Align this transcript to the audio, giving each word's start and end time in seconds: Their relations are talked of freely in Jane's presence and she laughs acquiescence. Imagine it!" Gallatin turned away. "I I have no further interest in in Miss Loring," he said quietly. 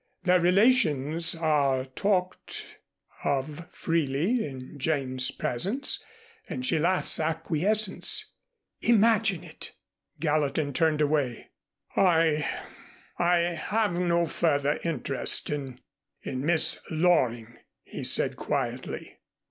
Their 0.23 0.39
relations 0.39 1.35
are 1.35 1.85
talked 1.85 2.79
of 3.23 3.69
freely 3.71 4.43
in 4.47 4.79
Jane's 4.79 5.29
presence 5.29 6.03
and 6.49 6.65
she 6.65 6.79
laughs 6.79 7.19
acquiescence. 7.19 8.33
Imagine 8.81 9.43
it!" 9.43 9.73
Gallatin 10.19 10.73
turned 10.73 11.01
away. 11.01 11.49
"I 11.95 12.49
I 13.19 13.37
have 13.53 13.93
no 13.93 14.25
further 14.25 14.79
interest 14.83 15.51
in 15.51 15.79
in 16.23 16.43
Miss 16.43 16.79
Loring," 16.89 17.59
he 17.83 18.03
said 18.03 18.35
quietly. 18.35 19.19